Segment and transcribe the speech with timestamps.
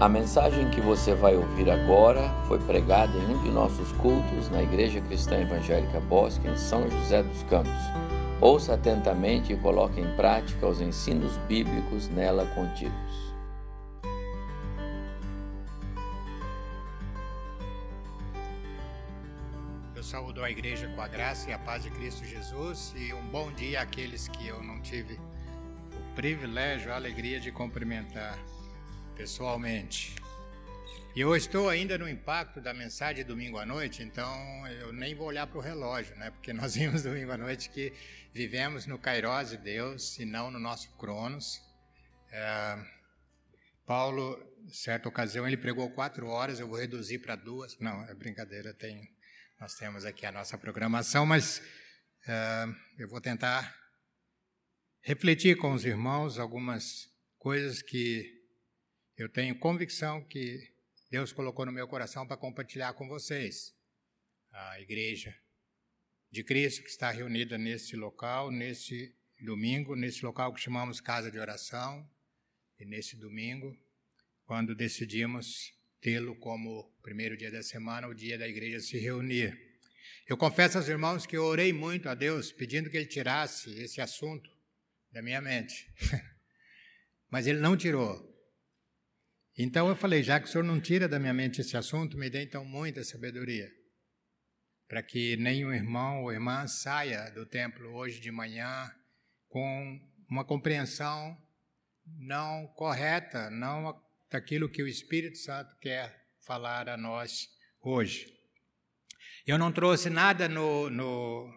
[0.00, 4.60] A mensagem que você vai ouvir agora foi pregada em um de nossos cultos na
[4.60, 7.70] Igreja Cristã Evangélica Bosque, em São José dos Campos.
[8.40, 13.34] Ouça atentamente e coloque em prática os ensinos bíblicos nela contidos.
[19.94, 23.22] Eu saúdo a igreja com a graça e a paz de Cristo Jesus e um
[23.28, 28.36] bom dia àqueles que eu não tive o privilégio, a alegria de cumprimentar
[29.16, 30.14] pessoalmente.
[31.14, 35.14] E eu estou ainda no impacto da mensagem de domingo à noite, então eu nem
[35.14, 36.30] vou olhar para o relógio, né?
[36.32, 37.92] Porque nós vimos domingo à noite que
[38.32, 41.62] vivemos no Kairos de Deus e não no nosso Cronos.
[42.32, 42.84] É,
[43.86, 44.36] Paulo,
[44.72, 47.78] certa ocasião, ele pregou quatro horas, eu vou reduzir para duas.
[47.78, 49.08] Não, é brincadeira, tem,
[49.60, 51.62] nós temos aqui a nossa programação, mas
[52.26, 52.66] é,
[52.98, 53.72] eu vou tentar
[55.00, 58.33] refletir com os irmãos algumas coisas que
[59.16, 60.72] eu tenho convicção que
[61.10, 63.72] Deus colocou no meu coração para compartilhar com vocês.
[64.50, 65.36] A igreja
[66.30, 71.38] de Cristo que está reunida nesse local, nesse domingo, nesse local que chamamos Casa de
[71.38, 72.08] Oração,
[72.78, 73.76] e nesse domingo,
[74.44, 79.56] quando decidimos tê-lo como primeiro dia da semana, o dia da igreja se reunir.
[80.26, 84.00] Eu confesso aos irmãos que eu orei muito a Deus pedindo que ele tirasse esse
[84.00, 84.50] assunto
[85.12, 85.88] da minha mente.
[87.30, 88.33] Mas ele não tirou.
[89.56, 92.28] Então eu falei, já que o senhor não tira da minha mente esse assunto, me
[92.28, 93.70] dê então muita sabedoria,
[94.88, 98.90] para que nenhum irmão ou irmã saia do templo hoje de manhã
[99.48, 101.36] com uma compreensão
[102.04, 106.12] não correta, não daquilo que o Espírito Santo quer
[106.44, 107.48] falar a nós
[107.80, 108.26] hoje.
[109.46, 111.48] Eu não trouxe nada no, no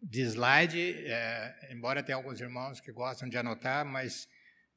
[0.00, 4.26] de slide, é, embora tenha alguns irmãos que gostam de anotar, mas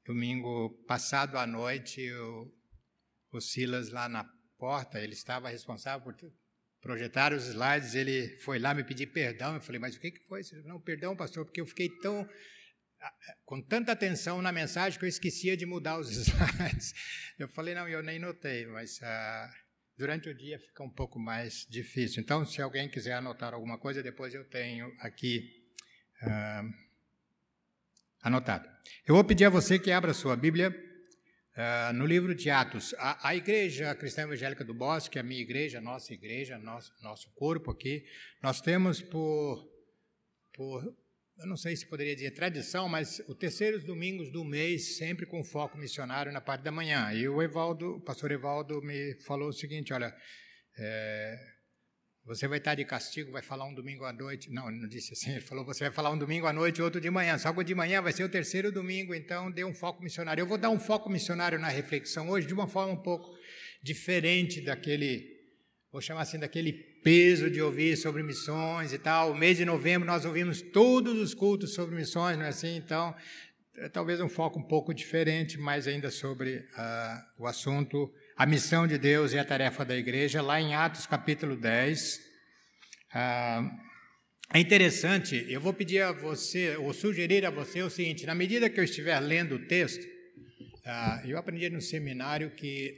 [0.06, 4.26] Domingo passado à noite, o, Silas lá na
[4.58, 6.16] porta, ele estava responsável por
[6.82, 9.56] projetar os slides, ele foi lá me pedir perdão.
[9.56, 10.42] Eu falei, mas o que, que foi?
[10.66, 12.28] Não, perdão, pastor, porque eu fiquei tão
[13.45, 16.94] com tanta atenção na mensagem que eu esquecia de mudar os slides.
[17.38, 19.52] Eu falei, não, eu nem notei, mas ah,
[19.98, 22.22] durante o dia fica um pouco mais difícil.
[22.22, 25.42] Então, se alguém quiser anotar alguma coisa, depois eu tenho aqui.
[26.22, 26.64] Ah,
[28.21, 28.70] Anotado.
[29.08, 32.93] Eu vou pedir a você que abra sua Bíblia uh, no livro de Atos.
[32.99, 37.33] A, a, Igreja Cristã Evangélica do Bosque, a minha igreja, a nossa igreja, nosso, nosso
[37.33, 38.05] corpo aqui,
[38.43, 39.67] nós temos por,
[40.54, 40.83] por,
[41.39, 45.43] eu não sei se poderia dizer tradição, mas os terceiros domingos do mês, sempre com
[45.43, 47.11] foco missionário na parte da manhã.
[47.14, 50.15] E o Evaldo, o pastor Evaldo me falou o seguinte, olha,
[50.77, 51.51] é,
[52.26, 54.52] você vai estar de castigo, vai falar um domingo à noite.
[54.52, 57.09] Não, não disse assim, ele falou: você vai falar um domingo à noite outro de
[57.09, 57.37] manhã.
[57.37, 60.42] Só que o de manhã vai ser o terceiro domingo, então dê um foco missionário.
[60.42, 63.30] Eu vou dar um foco missionário na reflexão hoje de uma forma um pouco
[63.81, 65.26] diferente daquele,
[65.92, 66.73] vou chamar assim, daquele
[67.04, 69.31] peso de ouvir sobre missões e tal.
[69.31, 72.76] O mês de novembro nós ouvimos todos os cultos sobre missões, não é assim?
[72.76, 73.15] Então,
[73.77, 78.88] é talvez um foco um pouco diferente, mas ainda sobre uh, o assunto a missão
[78.88, 82.20] de Deus e a tarefa da igreja, lá em Atos capítulo 10.
[83.14, 83.70] Ah,
[84.52, 88.68] é interessante, eu vou pedir a você, ou sugerir a você o seguinte: na medida
[88.68, 90.04] que eu estiver lendo o texto,
[90.84, 92.98] ah, eu aprendi no seminário que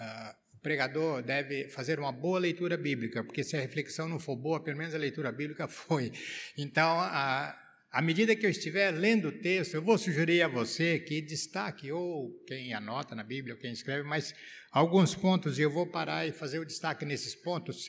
[0.00, 4.34] ah, o pregador deve fazer uma boa leitura bíblica, porque se a reflexão não for
[4.34, 6.10] boa, pelo menos a leitura bíblica foi.
[6.58, 11.22] Então, à medida que eu estiver lendo o texto, eu vou sugerir a você que
[11.22, 14.34] destaque, ou quem anota na Bíblia, ou quem escreve, mas
[14.70, 17.88] alguns pontos, e eu vou parar e fazer o destaque nesses pontos,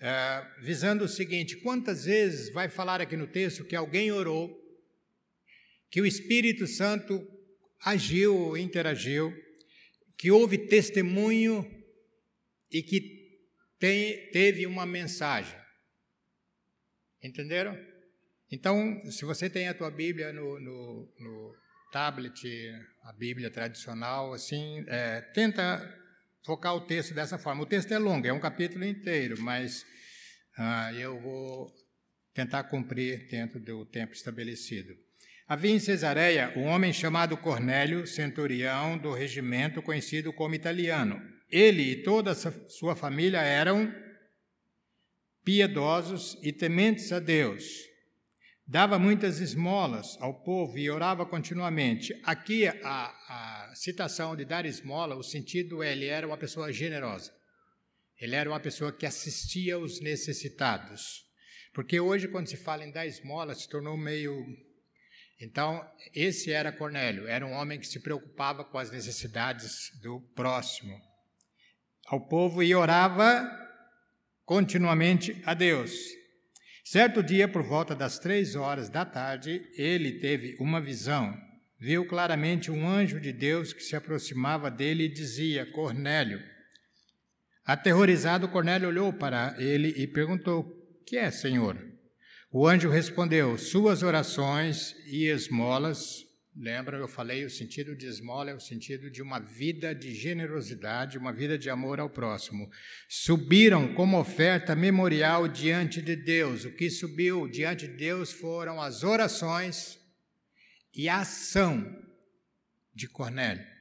[0.00, 4.50] uh, visando o seguinte: quantas vezes vai falar aqui no texto que alguém orou,
[5.90, 7.20] que o Espírito Santo
[7.84, 9.32] agiu, interagiu,
[10.16, 11.68] que houve testemunho
[12.70, 13.22] e que
[13.78, 15.58] tem, teve uma mensagem.
[17.22, 17.76] Entenderam?
[18.50, 21.54] Então, se você tem a tua Bíblia no, no, no
[21.90, 22.40] tablet,
[23.04, 26.01] a Bíblia tradicional, assim, é, tenta
[26.44, 27.62] focar o texto dessa forma.
[27.62, 29.84] O texto é longo, é um capítulo inteiro, mas
[30.56, 31.72] ah, eu vou
[32.34, 34.94] tentar cumprir dentro do tempo estabelecido.
[35.46, 41.20] Havia em Cesareia um homem chamado Cornélio, centurião do regimento conhecido como italiano.
[41.50, 43.92] Ele e toda a sua família eram
[45.44, 47.91] piedosos e tementes a Deus
[48.66, 52.18] Dava muitas esmolas ao povo e orava continuamente.
[52.24, 57.32] Aqui a, a citação de dar esmola, o sentido é ele era uma pessoa generosa.
[58.20, 61.24] Ele era uma pessoa que assistia aos necessitados.
[61.74, 64.46] Porque hoje, quando se fala em dar esmola, se tornou meio
[65.40, 70.96] Então, esse era Cornélio, era um homem que se preocupava com as necessidades do próximo.
[72.06, 73.42] Ao povo e orava
[74.44, 75.92] continuamente a Deus.
[76.84, 81.32] Certo dia, por volta das três horas da tarde, ele teve uma visão.
[81.78, 86.40] Viu claramente um anjo de Deus que se aproximava dele e dizia: Cornélio.
[87.64, 90.64] Aterrorizado, Cornélio olhou para ele e perguntou:
[91.06, 91.78] Que é, Senhor?
[92.50, 96.31] O anjo respondeu: Suas orações e esmolas.
[96.54, 101.16] Lembra, eu falei, o sentido de esmola é o sentido de uma vida de generosidade,
[101.16, 102.70] uma vida de amor ao próximo.
[103.08, 106.66] Subiram como oferta memorial diante de Deus.
[106.66, 109.98] O que subiu diante de Deus foram as orações
[110.94, 111.84] e a ação
[112.94, 113.71] de Cornélio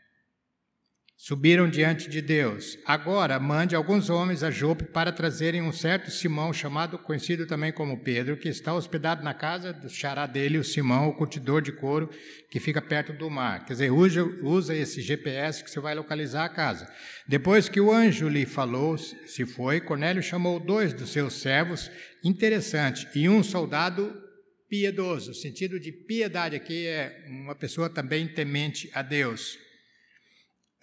[1.23, 2.79] subiram diante de Deus.
[2.83, 7.99] Agora mande alguns homens a Jope para trazerem um certo Simão, chamado, conhecido também como
[7.99, 12.09] Pedro, que está hospedado na casa do xará dele, o Simão, o curtidor de couro,
[12.49, 13.63] que fica perto do mar.
[13.65, 16.91] Quer dizer, usa, usa esse GPS que você vai localizar a casa.
[17.27, 21.91] Depois que o anjo lhe falou, se foi, Cornélio chamou dois dos seus servos,
[22.23, 24.11] interessante, e um soldado
[24.67, 25.29] piedoso.
[25.29, 29.70] O sentido de piedade aqui é uma pessoa também temente a Deus.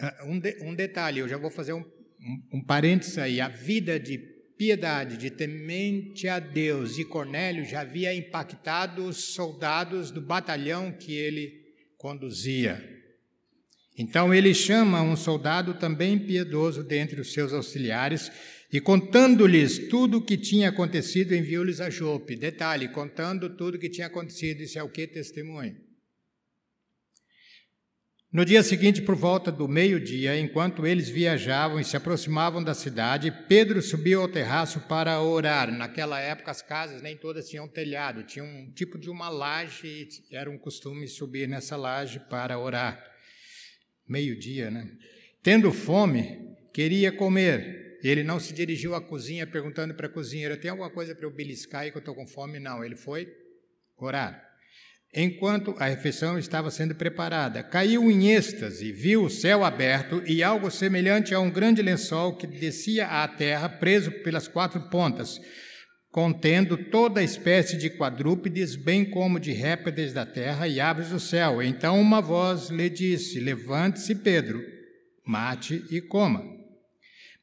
[0.00, 3.40] Ah, um, de, um detalhe, eu já vou fazer um, um, um parênteses aí.
[3.40, 4.18] A vida de
[4.56, 11.14] piedade, de temente a Deus de Cornélio já havia impactado os soldados do batalhão que
[11.14, 11.52] ele
[11.96, 12.96] conduzia.
[13.96, 18.30] Então ele chama um soldado também piedoso dentre os seus auxiliares
[18.72, 22.36] e contando-lhes tudo o que tinha acontecido, enviou-lhes a Jope.
[22.36, 25.87] Detalhe, contando tudo o que tinha acontecido, isso é o que testemunho?
[28.30, 33.32] No dia seguinte, por volta do meio-dia, enquanto eles viajavam e se aproximavam da cidade,
[33.48, 35.72] Pedro subiu ao terraço para orar.
[35.72, 40.50] Naquela época, as casas nem todas tinham telhado, tinha um tipo de uma laje, era
[40.50, 43.02] um costume subir nessa laje para orar.
[44.06, 44.90] Meio-dia, né?
[45.42, 47.98] Tendo fome, queria comer.
[48.04, 51.34] Ele não se dirigiu à cozinha perguntando para a cozinheira: tem alguma coisa para eu
[51.34, 52.60] beliscar aí que eu estou com fome?
[52.60, 53.26] Não, ele foi
[53.96, 54.47] orar.
[55.20, 60.70] Enquanto a refeição estava sendo preparada, caiu em êxtase, viu o céu aberto e algo
[60.70, 65.40] semelhante a um grande lençol que descia à terra, preso pelas quatro pontas,
[66.12, 71.60] contendo toda espécie de quadrúpedes, bem como de répteis da terra e aves do céu.
[71.60, 74.62] Então uma voz lhe disse: Levante-se, Pedro,
[75.26, 76.57] mate e coma.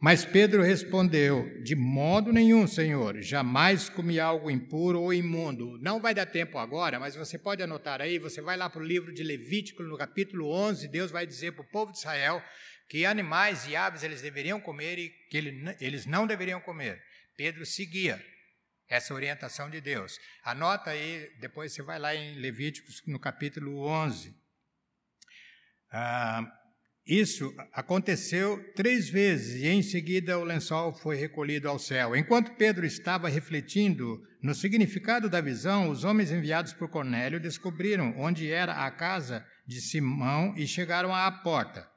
[0.06, 5.80] Mas Pedro respondeu: De modo nenhum, Senhor, jamais comi algo impuro ou imundo.
[5.82, 8.86] Não vai dar tempo agora, mas você pode anotar aí, você vai lá para o
[8.86, 12.40] livro de Levítico, no capítulo 11, Deus vai dizer para o povo de Israel
[12.88, 17.02] que animais e aves eles deveriam comer e que eles não deveriam comer.
[17.36, 18.24] Pedro seguia
[18.88, 20.20] essa orientação de Deus.
[20.44, 24.36] Anota aí, depois você vai lá em Levíticos, no capítulo 11.
[25.92, 26.44] Ah,
[27.08, 32.16] isso aconteceu três vezes e em seguida o lençol foi recolhido ao céu.
[32.16, 38.50] Enquanto Pedro estava refletindo no significado da visão, os homens enviados por Cornélio descobriram onde
[38.50, 41.88] era a casa de Simão e chegaram à porta.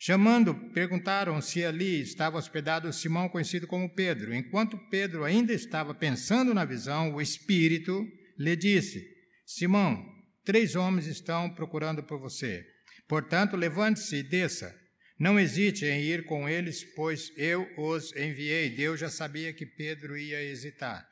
[0.00, 4.34] Chamando, perguntaram se ali estava hospedado Simão, conhecido como Pedro.
[4.34, 8.04] Enquanto Pedro ainda estava pensando na visão, o Espírito
[8.38, 9.06] lhe disse:
[9.46, 10.02] Simão,
[10.44, 12.64] três homens estão procurando por você.
[13.10, 14.72] Portanto, levante-se e desça.
[15.18, 18.70] Não hesite em ir com eles, pois eu os enviei.
[18.70, 21.04] Deus já sabia que Pedro ia hesitar.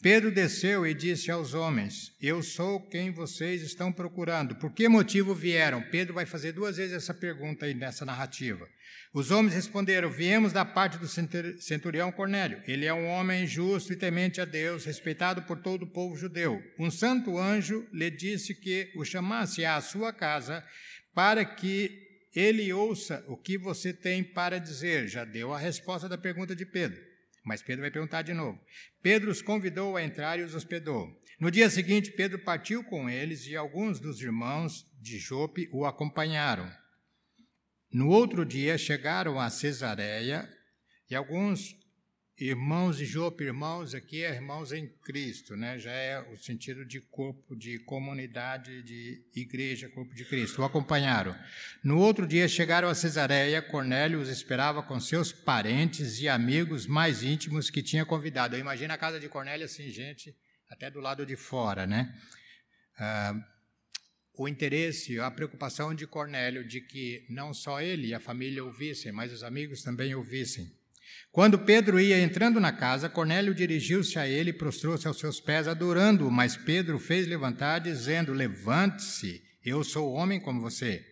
[0.00, 4.56] Pedro desceu e disse aos homens: Eu sou quem vocês estão procurando.
[4.56, 5.82] Por que motivo vieram?
[5.90, 8.66] Pedro vai fazer duas vezes essa pergunta aí nessa narrativa.
[9.12, 12.62] Os homens responderam: Viemos da parte do centurião Cornélio.
[12.66, 16.60] Ele é um homem justo e temente a Deus, respeitado por todo o povo judeu.
[16.78, 20.64] Um santo anjo lhe disse que o chamasse à sua casa
[21.14, 22.02] para que
[22.34, 25.08] ele ouça o que você tem para dizer.
[25.08, 27.00] Já deu a resposta da pergunta de Pedro,
[27.44, 28.58] mas Pedro vai perguntar de novo.
[29.02, 31.08] Pedro os convidou a entrar e os hospedou.
[31.38, 36.70] No dia seguinte, Pedro partiu com eles e alguns dos irmãos de Jope o acompanharam.
[37.92, 40.48] No outro dia, chegaram a Cesareia
[41.10, 41.74] e alguns
[42.44, 45.78] Irmãos de Jope, irmãos aqui é irmãos em Cristo, né?
[45.78, 50.60] já é o sentido de corpo, de comunidade, de igreja, corpo de Cristo.
[50.60, 51.38] O acompanharam.
[51.84, 57.22] No outro dia chegaram a Cesareia, Cornélio os esperava com seus parentes e amigos mais
[57.22, 58.56] íntimos que tinha convidado.
[58.56, 60.36] Eu imagino a casa de Cornélio assim, gente,
[60.68, 62.12] até do lado de fora, né?
[62.98, 63.40] Ah,
[64.36, 69.12] o interesse, a preocupação de Cornélio de que não só ele e a família ouvissem,
[69.12, 70.81] mas os amigos também ouvissem.
[71.30, 75.66] Quando Pedro ia entrando na casa, Cornélio dirigiu-se a ele e prostrou-se aos seus pés,
[75.66, 76.30] adorando-o.
[76.30, 81.02] Mas Pedro fez levantar, dizendo: Levante-se, eu sou homem como você.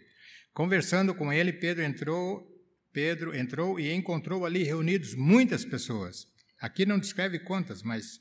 [0.52, 2.46] Conversando com ele, Pedro entrou,
[2.92, 6.26] Pedro entrou e encontrou ali reunidos muitas pessoas.
[6.60, 8.20] Aqui não descreve quantas, mas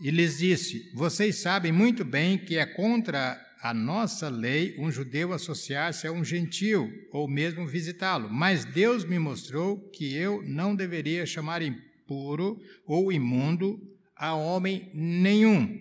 [0.00, 5.32] e lhes disse: Vocês sabem muito bem que é contra a nossa lei um judeu
[5.32, 11.26] associar-se a um gentil ou mesmo visitá-lo, mas Deus me mostrou que eu não deveria
[11.26, 13.80] chamar impuro ou imundo
[14.14, 15.76] a homem nenhum.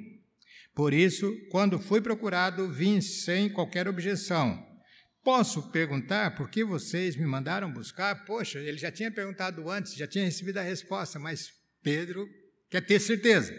[0.73, 4.65] Por isso, quando fui procurado, vim sem qualquer objeção.
[5.23, 8.25] Posso perguntar por que vocês me mandaram buscar?
[8.25, 11.51] Poxa, ele já tinha perguntado antes, já tinha recebido a resposta, mas
[11.83, 12.27] Pedro
[12.69, 13.55] quer ter certeza.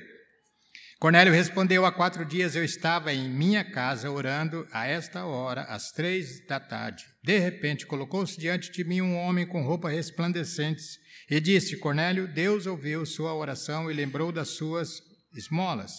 [0.99, 5.93] Cornélio respondeu: Há quatro dias eu estava em minha casa orando a esta hora, às
[5.93, 7.05] três da tarde.
[7.23, 10.99] De repente, colocou-se diante de mim um homem com roupas resplandecentes
[11.31, 15.03] e disse: Cornélio, Deus ouviu sua oração e lembrou das suas
[15.35, 15.93] esmolas.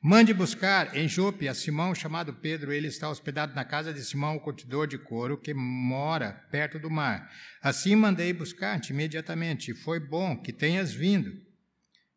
[0.00, 2.72] Mande buscar em Jope a Simão, chamado Pedro.
[2.72, 6.88] Ele está hospedado na casa de Simão, o curtidor de couro, que mora perto do
[6.88, 7.28] mar.
[7.60, 9.74] Assim mandei buscar-te imediatamente.
[9.74, 11.42] Foi bom que tenhas vindo.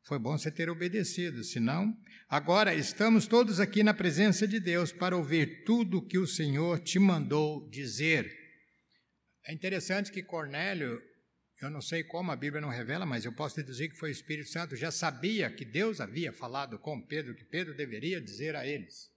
[0.07, 1.93] Foi bom você ter obedecido, senão
[2.29, 6.77] Agora estamos todos aqui na presença de Deus para ouvir tudo o que o Senhor
[6.81, 8.29] te mandou dizer.
[9.45, 11.01] É interessante que Cornélio,
[11.61, 14.11] eu não sei como a Bíblia não revela, mas eu posso deduzir que foi o
[14.11, 18.67] Espírito Santo, já sabia que Deus havia falado com Pedro, que Pedro deveria dizer a
[18.67, 19.09] eles.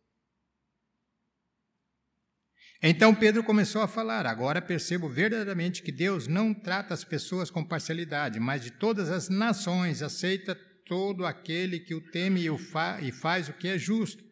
[2.81, 7.67] Então Pedro começou a falar: Agora percebo verdadeiramente que Deus não trata as pessoas com
[7.67, 10.55] parcialidade, mas de todas as nações aceita
[10.91, 14.25] todo aquele que o teme e, o fa e faz o que é justo.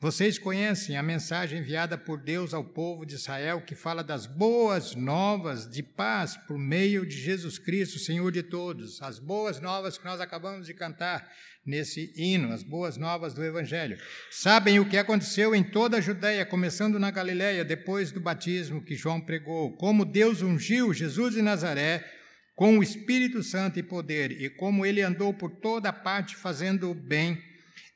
[0.00, 4.96] Vocês conhecem a mensagem enviada por Deus ao povo de Israel, que fala das boas
[4.96, 9.00] novas de paz por meio de Jesus Cristo, Senhor de todos.
[9.00, 11.30] As boas novas que nós acabamos de cantar
[11.64, 13.96] nesse hino, as boas novas do Evangelho.
[14.32, 18.96] Sabem o que aconteceu em toda a Judéia, começando na Galiléia, depois do batismo que
[18.96, 22.19] João pregou, como Deus ungiu Jesus de Nazaré
[22.60, 26.94] com o Espírito Santo e poder, e como ele andou por toda parte fazendo o
[26.94, 27.42] bem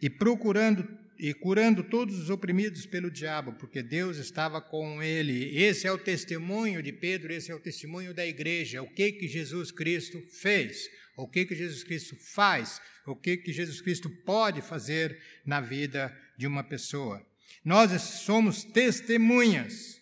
[0.01, 5.55] e procurando e curando todos os oprimidos pelo diabo, porque Deus estava com ele.
[5.55, 8.83] Esse é o testemunho de Pedro, esse é o testemunho da igreja.
[8.83, 10.89] O que que Jesus Cristo fez?
[11.15, 12.81] O que que Jesus Cristo faz?
[13.07, 17.23] O que que Jesus Cristo pode fazer na vida de uma pessoa?
[17.63, 20.01] Nós somos testemunhas.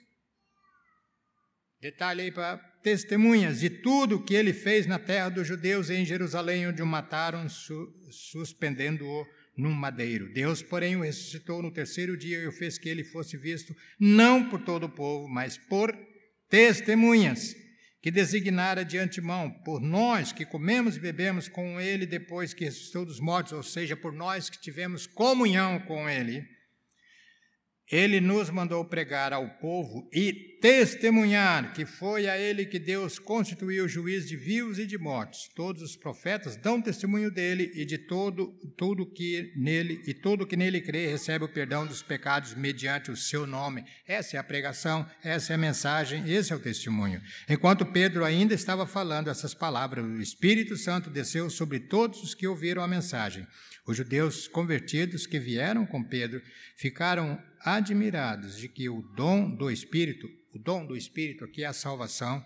[1.81, 5.95] Detalhe aí para testemunhas de tudo o que ele fez na terra dos judeus e
[5.95, 10.33] em Jerusalém, onde o mataram, su suspendendo-o num madeiro.
[10.33, 14.49] Deus, porém, o ressuscitou no terceiro dia e o fez que ele fosse visto não
[14.49, 15.97] por todo o povo, mas por
[16.49, 17.55] testemunhas,
[18.03, 23.05] que designara de antemão, por nós que comemos e bebemos com ele depois que ressuscitou
[23.05, 26.45] dos mortos, ou seja, por nós que tivemos comunhão com ele
[27.91, 33.89] ele nos mandou pregar ao povo e testemunhar que foi a ele que Deus constituiu
[33.89, 35.51] juiz de vivos e de mortos.
[35.55, 40.57] Todos os profetas dão testemunho dele e de todo tudo que nele e todo que
[40.57, 43.85] nele crê recebe o perdão dos pecados mediante o seu nome.
[44.07, 47.21] Essa é a pregação, essa é a mensagem, esse é o testemunho.
[47.49, 52.47] Enquanto Pedro ainda estava falando essas palavras, o Espírito Santo desceu sobre todos os que
[52.47, 53.47] ouviram a mensagem.
[53.85, 56.41] Os judeus convertidos que vieram com Pedro
[56.77, 61.73] ficaram admirados de que o dom do Espírito, o dom do Espírito, aqui é a
[61.73, 62.45] salvação,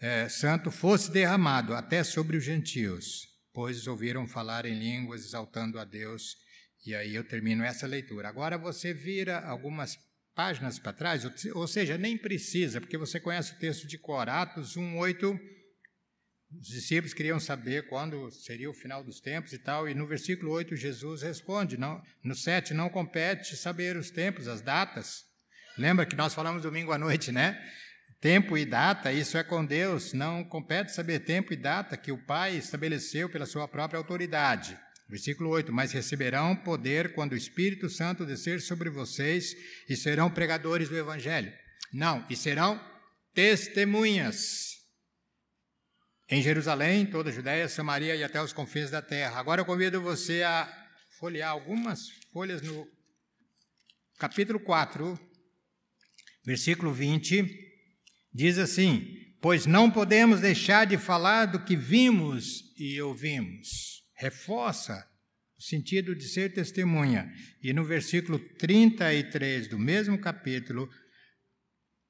[0.00, 5.84] é, santo, fosse derramado até sobre os gentios, pois ouviram falar em línguas, exaltando a
[5.84, 6.36] Deus.
[6.86, 8.28] E aí eu termino essa leitura.
[8.28, 9.98] Agora você vira algumas
[10.34, 14.98] páginas para trás, ou seja, nem precisa, porque você conhece o texto de Coratos 1,
[14.98, 15.40] 8
[16.60, 20.52] os discípulos queriam saber quando seria o final dos tempos e tal, e no versículo
[20.52, 25.24] 8 Jesus responde, não, no 7, não compete saber os tempos, as datas.
[25.76, 27.60] Lembra que nós falamos domingo à noite, né?
[28.20, 32.24] Tempo e data, isso é com Deus, não compete saber tempo e data que o
[32.24, 34.78] Pai estabeleceu pela sua própria autoridade.
[35.08, 39.54] Versículo 8: Mas receberão poder quando o Espírito Santo descer sobre vocês
[39.88, 41.52] e serão pregadores do Evangelho.
[41.92, 42.80] Não, e serão
[43.34, 44.73] testemunhas
[46.28, 49.38] em Jerusalém, toda a Judéia, Samaria e até os confins da terra.
[49.38, 50.66] Agora eu convido você a
[51.18, 52.86] folhear algumas folhas no
[54.18, 55.18] capítulo 4,
[56.44, 57.46] versículo 20.
[58.32, 59.06] Diz assim:
[59.40, 64.02] Pois não podemos deixar de falar do que vimos e ouvimos.
[64.16, 65.06] Reforça
[65.58, 67.30] o sentido de ser testemunha.
[67.62, 70.88] E no versículo 33 do mesmo capítulo,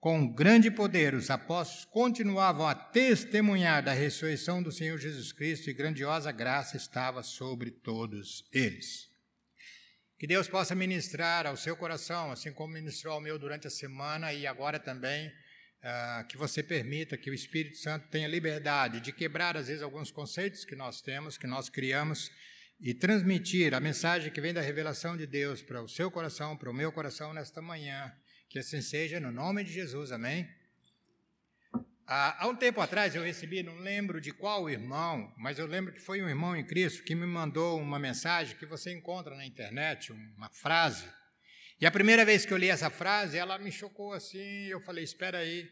[0.05, 5.73] Com grande poder, os apóstolos continuavam a testemunhar da ressurreição do Senhor Jesus Cristo e
[5.73, 9.09] grandiosa graça estava sobre todos eles.
[10.19, 14.31] Que Deus possa ministrar ao seu coração, assim como ministrou ao meu durante a semana
[14.35, 19.57] e agora também, uh, que você permita que o Espírito Santo tenha liberdade de quebrar,
[19.57, 22.31] às vezes, alguns conceitos que nós temos, que nós criamos,
[22.79, 26.71] e transmitir a mensagem que vem da revelação de Deus para o seu coração, para
[26.71, 28.13] o meu coração nesta manhã
[28.55, 30.49] que assim seja, no nome de Jesus, amém?
[32.07, 35.99] há um tempo atrás eu recebi, não lembro de qual irmão, mas eu lembro que
[35.99, 40.13] foi um irmão em Cristo que me mandou uma mensagem que você encontra na internet,
[40.13, 41.05] uma frase.
[41.81, 45.03] E a primeira vez que eu li essa frase, ela me chocou assim, eu falei:
[45.03, 45.69] espera aí,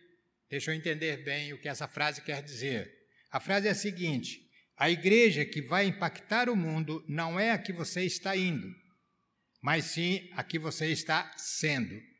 [0.50, 2.92] deixa eu entender bem o que essa frase quer dizer.
[3.30, 4.40] A frase é a seguinte:
[4.76, 8.74] a igreja que vai impactar o mundo não é a que você está indo,
[9.60, 12.10] mas sim a que você está sendo.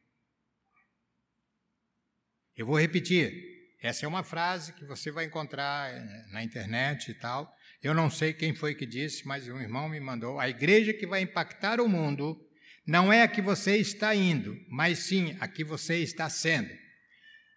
[2.56, 3.50] Eu vou repetir.
[3.80, 7.52] Essa é uma frase que você vai encontrar eh, na internet e tal.
[7.82, 10.38] Eu não sei quem foi que disse, mas um irmão me mandou.
[10.38, 12.38] A igreja que vai impactar o mundo
[12.86, 16.70] não é a que você está indo, mas sim a que você está sendo.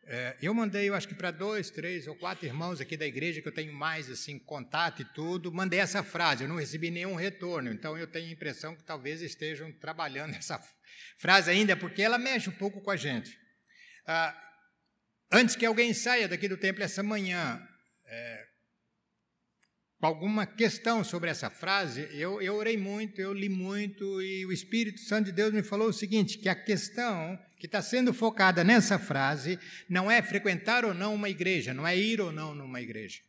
[0.07, 3.41] É, eu mandei, eu acho que para dois, três ou quatro irmãos aqui da igreja
[3.41, 6.43] que eu tenho mais assim contato e tudo, mandei essa frase.
[6.43, 10.63] Eu não recebi nenhum retorno, então eu tenho a impressão que talvez estejam trabalhando essa
[11.17, 13.37] frase ainda, porque ela mexe um pouco com a gente.
[14.07, 14.44] Ah,
[15.35, 17.61] Antes que alguém saia daqui do templo essa manhã
[18.05, 18.45] é,
[19.99, 24.53] com alguma questão sobre essa frase, eu, eu orei muito, eu li muito, e o
[24.53, 28.63] Espírito Santo de Deus me falou o seguinte: que a questão que está sendo focada
[28.63, 32.79] nessa frase não é frequentar ou não uma igreja, não é ir ou não numa
[32.79, 33.19] igreja.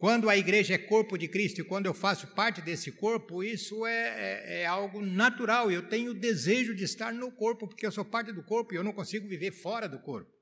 [0.00, 3.84] Quando a igreja é corpo de Cristo e quando eu faço parte desse corpo, isso
[3.84, 5.70] é, é, é, algo natural.
[5.70, 8.78] Eu tenho o desejo de estar no corpo, porque eu sou parte do corpo e
[8.78, 10.32] eu não consigo viver fora do corpo.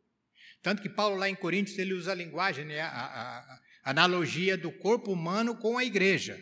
[0.62, 4.56] Tanto que Paulo, lá em Coríntios, ele usa a linguagem, né, a, a, a analogia
[4.56, 6.40] do corpo humano com a igreja.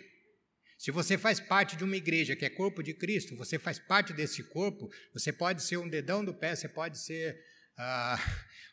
[0.76, 4.12] Se você faz parte de uma igreja que é corpo de Cristo, você faz parte
[4.12, 7.34] desse corpo, você pode ser um dedão do pé, você pode ser
[7.78, 8.18] ah,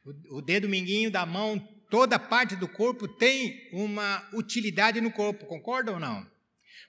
[0.05, 5.45] o, o dedo minguinho da mão, toda parte do corpo tem uma utilidade no corpo,
[5.45, 6.31] concorda ou não?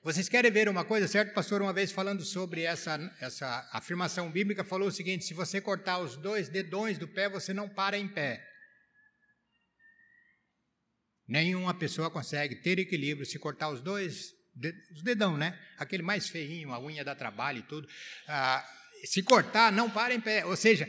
[0.05, 1.31] Vocês querem ver uma coisa, certo?
[1.31, 5.63] O pastor, uma vez falando sobre essa, essa afirmação bíblica, falou o seguinte: se você
[5.63, 8.47] cortar os dois dedões do pé, você não para em pé.
[11.27, 14.35] Nenhuma pessoa consegue ter equilíbrio se cortar os dois,
[14.95, 15.59] os dedão, né?
[15.79, 17.89] Aquele mais feinho, a unha dá trabalho e tudo.
[18.29, 18.63] Ah,
[19.07, 20.45] se cortar, não para em pé.
[20.45, 20.87] Ou seja,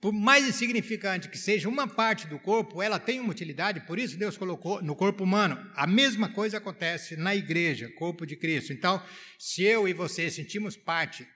[0.00, 4.18] por mais insignificante que seja uma parte do corpo, ela tem uma utilidade, por isso
[4.18, 5.58] Deus colocou no corpo humano.
[5.74, 8.72] A mesma coisa acontece na igreja, corpo de Cristo.
[8.72, 9.02] Então,
[9.38, 11.26] se eu e você sentimos parte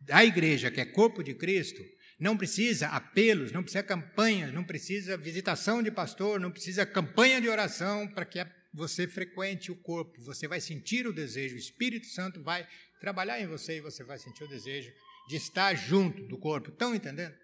[0.00, 1.82] da igreja, que é corpo de Cristo,
[2.20, 7.48] não precisa apelos, não precisa campanhas, não precisa visitação de pastor, não precisa campanha de
[7.48, 10.20] oração para que você frequente o corpo.
[10.22, 12.66] Você vai sentir o desejo, o Espírito Santo vai
[13.00, 14.92] trabalhar em você e você vai sentir o desejo
[15.28, 16.70] de estar junto do corpo.
[16.70, 17.34] Estão entendendo?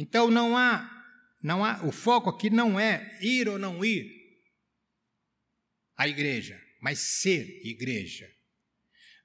[0.00, 0.90] Então não há,
[1.42, 4.10] não há, o foco aqui não é ir ou não ir
[5.94, 8.26] à igreja, mas ser igreja.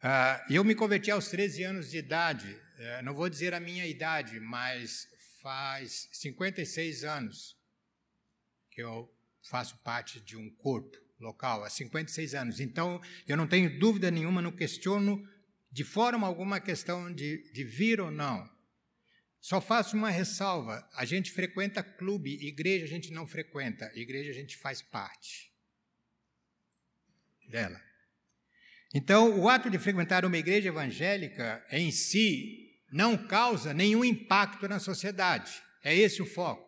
[0.03, 3.87] Uh, eu me converti aos 13 anos de idade, uh, não vou dizer a minha
[3.87, 5.07] idade, mas
[5.41, 7.55] faz 56 anos
[8.69, 9.09] que eu
[9.49, 12.59] faço parte de um corpo local, há 56 anos.
[12.59, 15.25] Então, eu não tenho dúvida nenhuma, não questiono
[15.71, 18.53] de forma alguma a questão de, de vir ou não.
[19.45, 24.33] Só faço uma ressalva: a gente frequenta clube, igreja a gente não frequenta, igreja a
[24.33, 25.51] gente faz parte
[27.47, 27.79] dela.
[28.91, 34.79] Então, o ato de frequentar uma igreja evangélica em si não causa nenhum impacto na
[34.79, 35.61] sociedade.
[35.83, 36.67] É esse o foco.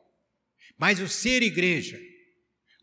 [0.78, 2.00] Mas o ser igreja,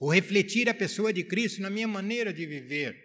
[0.01, 3.04] o refletir a pessoa de Cristo na minha maneira de viver,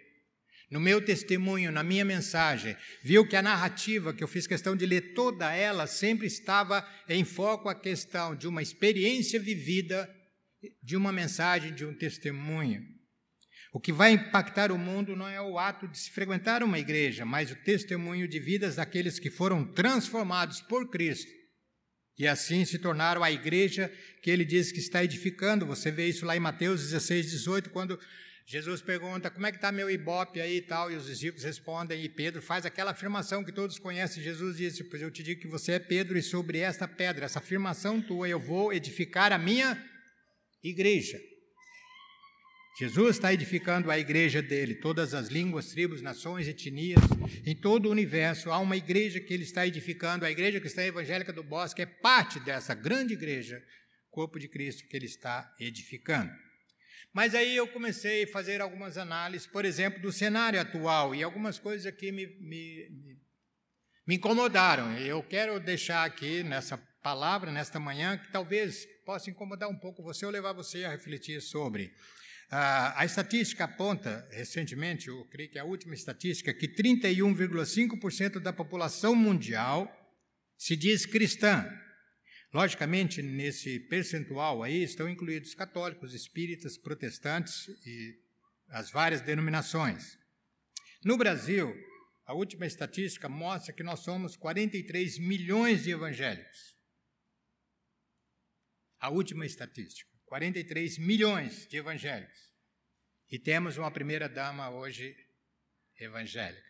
[0.70, 4.86] no meu testemunho, na minha mensagem, viu que a narrativa, que eu fiz questão de
[4.86, 10.08] ler toda ela, sempre estava em foco a questão de uma experiência vivida,
[10.82, 12.82] de uma mensagem, de um testemunho.
[13.72, 17.24] O que vai impactar o mundo não é o ato de se frequentar uma igreja,
[17.24, 21.40] mas o testemunho de vidas daqueles que foram transformados por Cristo
[22.20, 23.90] e assim se tornaram a igreja
[24.22, 25.64] que ele diz que está edificando.
[25.64, 27.98] Você vê isso lá em Mateus 16, 18, quando
[28.50, 30.90] Jesus pergunta: Como é que está meu ibope aí e tal?
[30.90, 34.20] E os discípulos respondem, e Pedro faz aquela afirmação que todos conhecem.
[34.20, 37.38] Jesus disse: Pois eu te digo que você é Pedro, e sobre esta pedra, essa
[37.38, 39.80] afirmação tua, eu vou edificar a minha
[40.64, 41.16] igreja.
[42.80, 46.98] Jesus está edificando a igreja dele, todas as línguas, tribos, nações, etnias,
[47.46, 48.50] em todo o universo.
[48.50, 52.40] Há uma igreja que ele está edificando, a igreja cristã evangélica do Bosque é parte
[52.40, 53.62] dessa grande igreja,
[54.10, 56.49] corpo de Cristo, que ele está edificando.
[57.12, 61.58] Mas aí eu comecei a fazer algumas análises, por exemplo, do cenário atual, e algumas
[61.58, 63.18] coisas aqui me, me,
[64.06, 64.96] me incomodaram.
[64.96, 70.24] Eu quero deixar aqui nessa palavra, nesta manhã, que talvez possa incomodar um pouco você
[70.24, 71.92] ou levar você a refletir sobre.
[72.52, 78.52] Ah, a estatística aponta, recentemente, eu creio que é a última estatística, que 31,5% da
[78.52, 79.88] população mundial
[80.56, 81.68] se diz cristã.
[82.52, 88.18] Logicamente, nesse percentual aí estão incluídos católicos, espíritas, protestantes e
[88.68, 90.18] as várias denominações.
[91.04, 91.72] No Brasil,
[92.26, 96.76] a última estatística mostra que nós somos 43 milhões de evangélicos.
[98.98, 100.10] A última estatística.
[100.26, 102.50] 43 milhões de evangélicos.
[103.30, 105.16] E temos uma primeira-dama hoje
[105.98, 106.69] evangélica,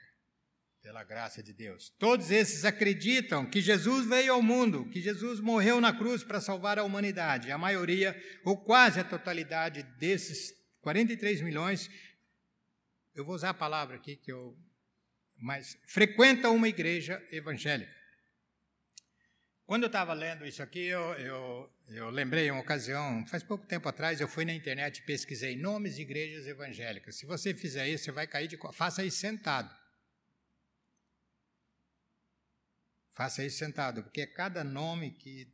[0.82, 1.90] pela graça de Deus.
[1.98, 6.78] Todos esses acreditam que Jesus veio ao mundo, que Jesus morreu na cruz para salvar
[6.78, 7.50] a humanidade.
[7.50, 11.90] A maioria, ou quase a totalidade desses 43 milhões,
[13.14, 14.56] eu vou usar a palavra aqui que eu.
[15.36, 18.00] Mas frequenta uma igreja evangélica.
[19.64, 23.88] Quando eu estava lendo isso aqui, eu, eu, eu lembrei uma ocasião, faz pouco tempo
[23.88, 27.16] atrás, eu fui na internet e pesquisei nomes de igrejas evangélicas.
[27.16, 28.58] Se você fizer isso, você vai cair de.
[28.72, 29.72] Faça isso sentado.
[33.20, 35.46] Faça isso sentado, porque é cada nome que.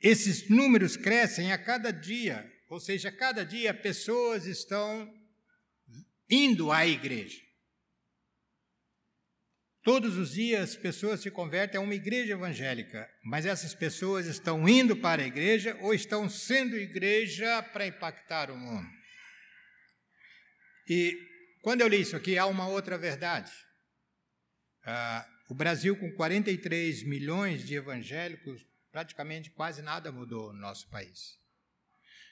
[0.00, 5.08] Esses números crescem a cada dia, ou seja, a cada dia pessoas estão
[6.28, 7.40] indo à igreja.
[9.80, 14.96] Todos os dias pessoas se convertem a uma igreja evangélica, mas essas pessoas estão indo
[14.96, 18.90] para a igreja ou estão sendo igreja para impactar o mundo.
[20.88, 21.16] E
[21.62, 23.52] quando eu li isso aqui, há uma outra verdade.
[24.84, 31.38] Ah, o Brasil, com 43 milhões de evangélicos, praticamente quase nada mudou no nosso país.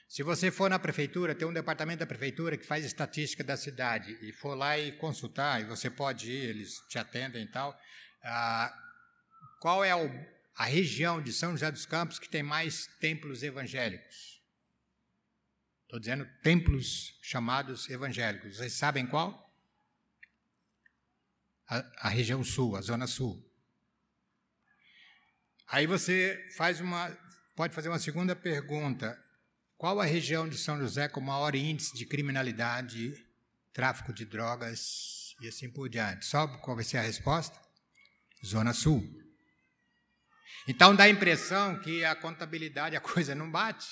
[0.07, 4.17] Se você for na prefeitura, tem um departamento da prefeitura que faz estatística da cidade
[4.21, 7.77] e for lá e consultar, e você pode ir, eles te atendem e tal.
[8.23, 8.73] Ah,
[9.59, 9.91] qual é
[10.55, 14.41] a região de São José dos Campos que tem mais templos evangélicos?
[15.83, 18.57] Estou dizendo templos chamados evangélicos.
[18.57, 19.44] Vocês sabem qual?
[21.67, 23.43] A, a região sul, a zona sul.
[25.67, 27.09] Aí você faz uma,
[27.55, 29.19] pode fazer uma segunda pergunta.
[29.77, 33.13] Qual a região de São José com maior índice de criminalidade,
[33.73, 36.25] tráfico de drogas e assim por diante?
[36.25, 37.59] Sabe qual vai ser a resposta?
[38.45, 39.03] Zona Sul.
[40.67, 43.87] Então dá a impressão que a contabilidade, a coisa não bate.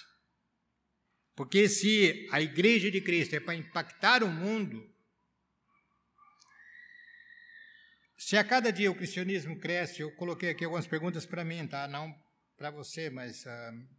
[1.36, 4.88] Porque se a igreja de Cristo é para impactar o mundo,
[8.26, 11.90] se a cada dia o cristianismo cresce, eu coloquei aqui algumas perguntas para mim, tá?
[11.90, 12.16] Não
[12.58, 13.50] para você, mas uh,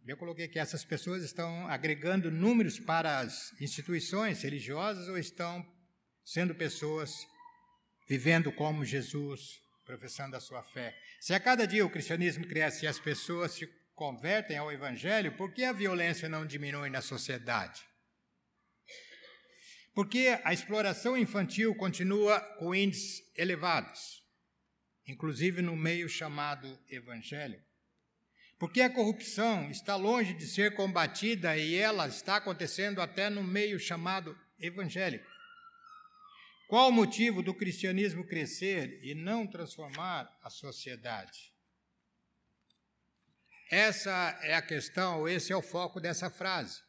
[0.07, 5.63] eu coloquei que essas pessoas estão agregando números para as instituições religiosas ou estão
[6.23, 7.13] sendo pessoas
[8.09, 10.97] vivendo como Jesus, professando a sua fé.
[11.21, 15.53] Se a cada dia o cristianismo cresce e as pessoas se convertem ao evangelho, por
[15.53, 17.83] que a violência não diminui na sociedade?
[19.95, 24.21] Por que a exploração infantil continua com índices elevados,
[25.07, 27.63] inclusive no meio chamado evangélico?
[28.59, 33.79] Porque a corrupção está longe de ser combatida e ela está acontecendo até no meio
[33.79, 35.29] chamado evangélico.
[36.67, 41.53] Qual o motivo do cristianismo crescer e não transformar a sociedade?
[43.71, 46.84] Essa é a questão, esse é o foco dessa frase.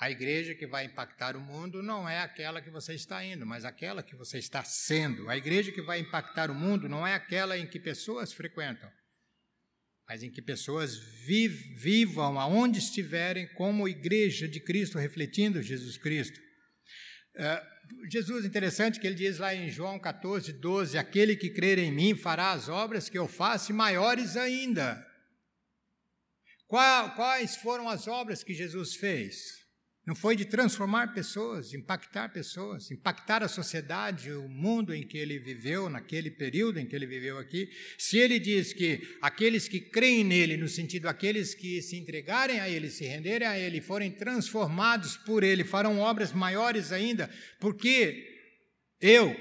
[0.00, 3.66] A igreja que vai impactar o mundo não é aquela que você está indo, mas
[3.66, 5.28] aquela que você está sendo.
[5.28, 8.90] A igreja que vai impactar o mundo não é aquela em que pessoas frequentam,
[10.08, 16.40] mas em que pessoas vivam aonde estiverem como igreja de Cristo, refletindo Jesus Cristo.
[17.36, 21.92] Uh, Jesus, interessante que ele diz lá em João 14, 12: Aquele que crer em
[21.92, 25.06] mim fará as obras que eu faço e maiores ainda.
[26.66, 29.59] Quais foram as obras que Jesus fez?
[30.10, 35.38] Não foi de transformar pessoas, impactar pessoas, impactar a sociedade, o mundo em que ele
[35.38, 37.70] viveu, naquele período em que ele viveu aqui.
[37.96, 42.68] Se ele diz que aqueles que creem nele, no sentido aqueles que se entregarem a
[42.68, 48.26] ele, se renderem a ele, forem transformados por ele, farão obras maiores ainda, porque
[49.00, 49.32] eu,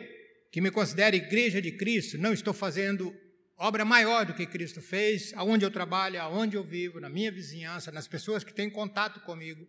[0.51, 3.11] que me considero igreja de Cristo, não estou fazendo
[3.57, 7.91] obra maior do que Cristo fez, aonde eu trabalho, aonde eu vivo, na minha vizinhança,
[7.91, 9.67] nas pessoas que têm contato comigo.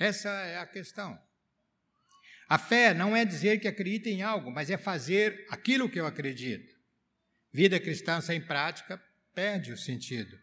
[0.00, 1.20] Essa é a questão.
[2.48, 6.06] A fé não é dizer que acredita em algo, mas é fazer aquilo que eu
[6.06, 6.74] acredito.
[7.52, 8.96] Vida cristã sem prática
[9.34, 10.40] perde o sentido.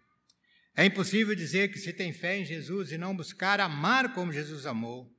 [0.75, 4.67] É impossível dizer que se tem fé em Jesus e não buscar amar como Jesus
[4.67, 5.11] amou,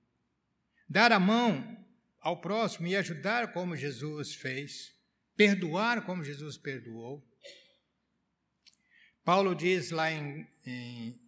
[0.88, 1.77] dar a mão
[2.20, 4.94] ao próximo e ajudar como Jesus fez,
[5.37, 7.27] perdoar como Jesus perdoou.
[9.24, 11.27] Paulo diz lá em, em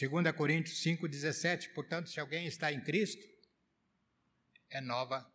[0.00, 3.22] 2 Coríntios 5,17: portanto, se alguém está em Cristo,
[4.70, 5.30] é nova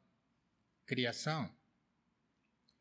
[0.83, 1.55] criação.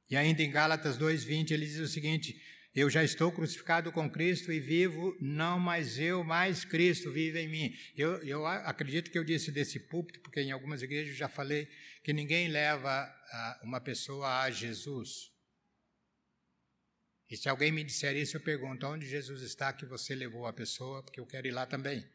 [0.09, 2.41] E ainda em Gálatas 2,20 ele diz o seguinte:
[2.75, 7.49] Eu já estou crucificado com Cristo e vivo, não mais eu, mais Cristo vive em
[7.49, 7.77] mim.
[7.95, 11.69] Eu, eu acredito que eu disse desse púlpito, porque em algumas igrejas já falei
[12.03, 13.15] que ninguém leva
[13.63, 15.36] uma pessoa a Jesus.
[17.29, 20.53] E se alguém me disser isso, eu pergunto: onde Jesus está que você levou a
[20.53, 21.03] pessoa?
[21.03, 22.07] Porque eu quero ir lá também.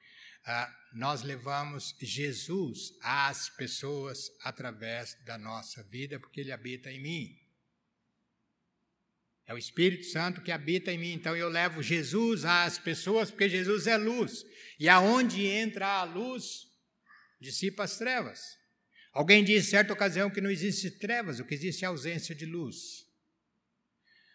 [0.43, 7.37] Ah, nós levamos Jesus às pessoas através da nossa vida, porque Ele habita em mim.
[9.45, 11.11] É o Espírito Santo que habita em mim.
[11.11, 14.45] Então eu levo Jesus às pessoas, porque Jesus é luz.
[14.79, 16.67] E aonde entra a luz,
[17.39, 18.57] dissipa as trevas.
[19.11, 22.45] Alguém disse, em certa ocasião, que não existe trevas, o que existe é ausência de
[22.45, 23.05] luz.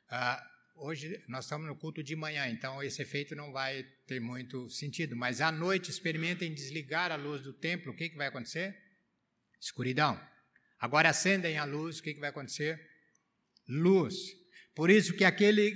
[0.09, 0.47] Ah,
[0.79, 5.17] Hoje nós estamos no culto de manhã, então esse efeito não vai ter muito sentido.
[5.17, 8.77] Mas à noite experimentem desligar a luz do templo, o que, que vai acontecer?
[9.59, 10.21] Escuridão.
[10.79, 12.79] Agora acendem a luz, o que, que vai acontecer?
[13.67, 14.15] Luz.
[14.75, 15.75] Por isso que aquele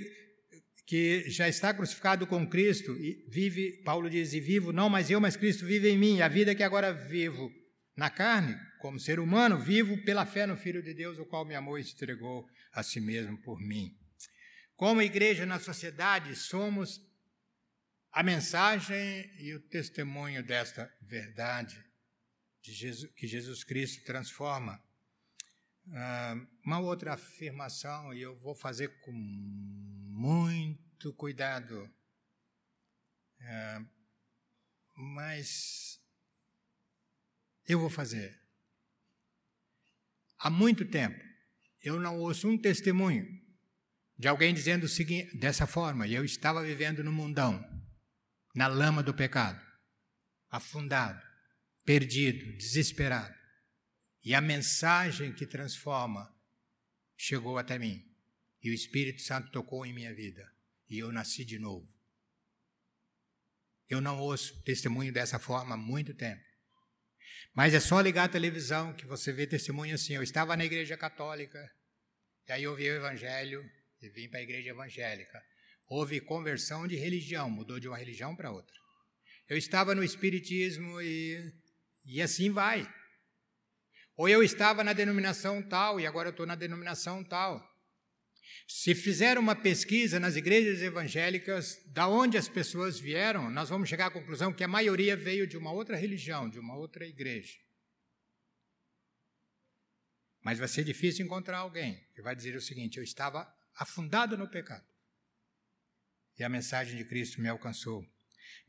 [0.85, 5.19] que já está crucificado com Cristo e vive, Paulo diz, e vivo não mais eu,
[5.19, 6.21] mas Cristo vive em mim.
[6.21, 7.51] A vida que agora vivo
[7.97, 11.55] na carne, como ser humano, vivo pela fé no Filho de Deus, o qual me
[11.55, 13.99] amou e se entregou a si mesmo por mim.
[14.81, 17.07] Como igreja na sociedade, somos
[18.11, 21.85] a mensagem e o testemunho desta verdade
[22.63, 24.83] de Jesus, que Jesus Cristo transforma.
[25.85, 31.87] Uh, uma outra afirmação, e eu vou fazer com muito cuidado,
[33.39, 33.87] uh,
[34.95, 36.01] mas
[37.67, 38.41] eu vou fazer.
[40.39, 41.23] Há muito tempo
[41.83, 43.40] eu não ouço um testemunho
[44.21, 47.59] de alguém dizendo o seguinte, dessa forma: eu estava vivendo no mundão,
[48.53, 49.59] na lama do pecado,
[50.47, 51.19] afundado,
[51.83, 53.33] perdido, desesperado.
[54.23, 56.31] E a mensagem que transforma
[57.17, 57.99] chegou até mim.
[58.61, 60.47] E o Espírito Santo tocou em minha vida.
[60.87, 61.91] E eu nasci de novo.
[63.89, 66.43] Eu não ouço testemunho dessa forma há muito tempo.
[67.55, 70.13] Mas é só ligar a televisão que você vê testemunho assim.
[70.13, 71.59] Eu estava na igreja católica,
[72.47, 73.67] e aí eu ouvi o evangelho,
[74.01, 75.41] e vim para a igreja evangélica.
[75.87, 78.75] Houve conversão de religião, mudou de uma religião para outra.
[79.47, 81.53] Eu estava no espiritismo e,
[82.05, 82.89] e assim vai.
[84.15, 87.61] Ou eu estava na denominação tal e agora eu estou na denominação tal.
[88.67, 94.07] Se fizer uma pesquisa nas igrejas evangélicas, da onde as pessoas vieram, nós vamos chegar
[94.07, 97.57] à conclusão que a maioria veio de uma outra religião, de uma outra igreja.
[100.41, 103.45] Mas vai ser difícil encontrar alguém que vai dizer o seguinte: eu estava
[103.81, 104.85] afundado no pecado.
[106.37, 108.05] E a mensagem de Cristo me alcançou.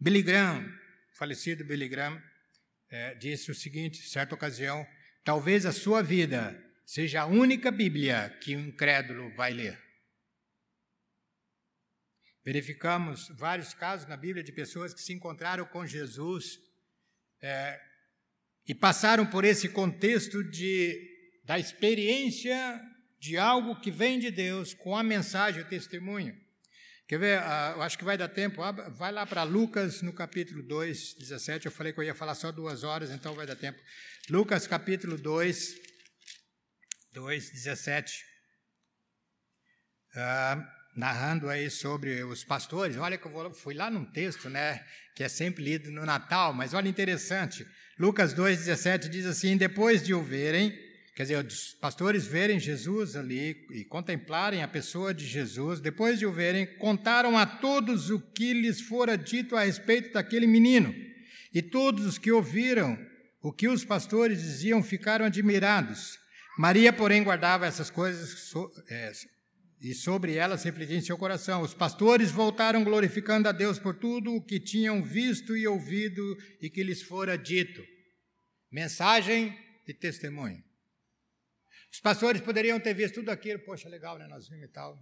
[0.01, 0.67] Billy Graham,
[1.13, 2.23] falecido Billy Graham,
[2.89, 4.87] é, disse o seguinte, certa ocasião,
[5.23, 9.79] talvez a sua vida seja a única Bíblia que um incrédulo vai ler.
[12.43, 16.59] Verificamos vários casos na Bíblia de pessoas que se encontraram com Jesus
[17.41, 17.79] é,
[18.67, 22.92] e passaram por esse contexto de, da experiência
[23.23, 26.37] de algo que vem de Deus com a mensagem, o testemunho.
[27.07, 27.39] Quer ver?
[27.39, 28.61] Ah, eu acho que vai dar tempo.
[28.99, 31.67] Vai lá para Lucas no capítulo 2, 17.
[31.67, 33.79] Eu falei que eu ia falar só duas horas, então vai dar tempo.
[34.29, 35.77] Lucas capítulo 2,
[37.13, 38.25] 2, 17.
[40.97, 42.97] narrando aí sobre os pastores.
[42.97, 46.75] Olha que eu fui lá num texto, né, que é sempre lido no Natal, mas
[46.75, 47.65] olha interessante.
[47.97, 50.77] Lucas 2:17 diz assim: "Depois de o verem,
[51.15, 56.25] Quer dizer, os pastores verem Jesus ali e contemplarem a pessoa de Jesus, depois de
[56.25, 60.95] o verem, contaram a todos o que lhes fora dito a respeito daquele menino.
[61.53, 62.99] E todos os que ouviram
[63.43, 66.19] o que os pastores diziam ficaram admirados.
[66.57, 68.51] Maria, porém, guardava essas coisas
[68.89, 69.13] é,
[69.83, 71.61] e sobre elas refletia em seu coração.
[71.61, 76.23] Os pastores voltaram glorificando a Deus por tudo o que tinham visto e ouvido
[76.61, 77.83] e que lhes fora dito.
[78.71, 79.55] Mensagem
[79.87, 80.72] e testemunho.
[81.93, 84.27] Os pastores poderiam ter visto tudo aquilo, poxa, legal, né?
[84.27, 84.99] Nós vimos e tal.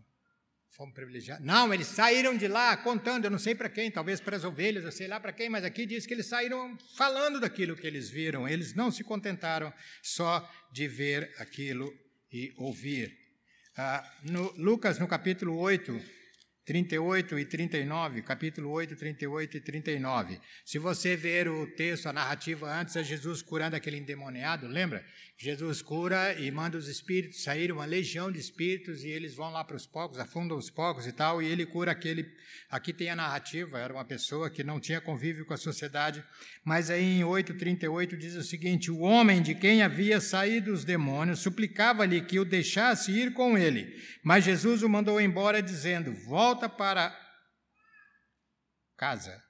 [0.71, 1.45] Fomos privilegiados.
[1.45, 4.85] Não, eles saíram de lá contando, eu não sei para quem, talvez para as ovelhas,
[4.85, 8.09] eu sei lá para quem, mas aqui diz que eles saíram falando daquilo que eles
[8.09, 8.49] viram.
[8.49, 9.73] Eles não se contentaram
[10.03, 11.93] só de ver aquilo
[12.33, 13.17] e ouvir.
[13.77, 16.01] Ah, no, Lucas, no capítulo 8,
[16.65, 20.41] 38 e 39, capítulo 8, 38 e 39.
[20.65, 25.05] Se você ver o texto, a narrativa antes, é Jesus curando aquele endemoniado, lembra?
[25.43, 29.65] Jesus cura e manda os espíritos sair, uma legião de espíritos, e eles vão lá
[29.65, 32.31] para os pocos, afundam os pocos e tal, e ele cura aquele.
[32.69, 36.23] Aqui tem a narrativa, era uma pessoa que não tinha convívio com a sociedade,
[36.63, 41.39] mas aí em 8,38 diz o seguinte: O homem de quem havia saído os demônios
[41.39, 47.19] suplicava-lhe que o deixasse ir com ele, mas Jesus o mandou embora, dizendo: Volta para
[48.95, 49.43] casa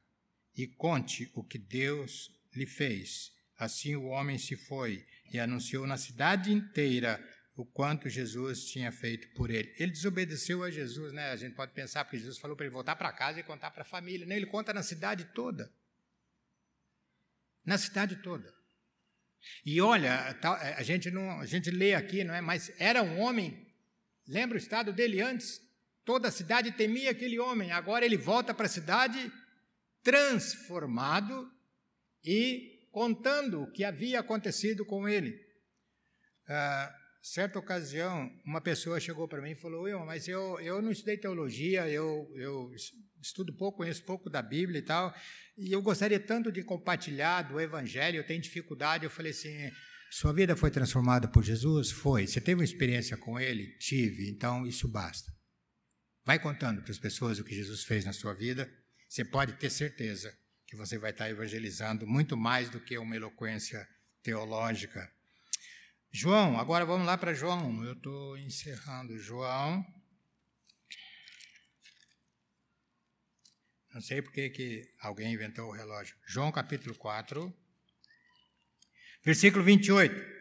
[0.57, 3.33] e conte o que Deus lhe fez.
[3.59, 7.23] Assim o homem se foi e anunciou na cidade inteira
[7.57, 9.73] o quanto Jesus tinha feito por ele.
[9.79, 11.31] Ele desobedeceu a Jesus, né?
[11.31, 13.83] A gente pode pensar, porque Jesus falou para ele voltar para casa e contar para
[13.83, 14.27] a família.
[14.27, 14.37] Né?
[14.37, 15.71] Ele conta na cidade toda.
[17.65, 18.53] Na cidade toda.
[19.65, 20.39] E olha,
[20.77, 22.41] a gente, não, a gente lê aqui, não é?
[22.41, 23.67] Mas era um homem,
[24.27, 25.61] lembra o estado dele antes?
[26.05, 27.73] Toda a cidade temia aquele homem.
[27.73, 29.31] Agora ele volta para a cidade
[30.03, 31.51] transformado
[32.25, 35.39] e contando o que havia acontecido com ele.
[36.49, 40.91] Ah, certa ocasião, uma pessoa chegou para mim e falou: eu, mas eu, eu não
[40.91, 42.71] estudei teologia, eu, eu
[43.21, 45.15] estudo pouco, conheço pouco da Bíblia e tal,
[45.57, 49.05] e eu gostaria tanto de compartilhar do Evangelho, eu tenho dificuldade.
[49.05, 49.71] Eu falei assim:
[50.11, 51.91] sua vida foi transformada por Jesus?
[51.91, 52.27] Foi.
[52.27, 53.77] Você teve uma experiência com Ele?
[53.79, 54.29] Tive.
[54.29, 55.33] Então isso basta.
[56.25, 58.71] Vai contando para as pessoas o que Jesus fez na sua vida.
[59.09, 60.33] Você pode ter certeza
[60.71, 63.89] que você vai estar evangelizando muito mais do que uma eloquência
[64.23, 65.13] teológica.
[66.13, 67.83] João, agora vamos lá para João.
[67.83, 69.85] Eu estou encerrando João.
[73.93, 76.17] Não sei por que alguém inventou o relógio.
[76.25, 77.53] João capítulo 4,
[79.25, 80.40] versículo 28.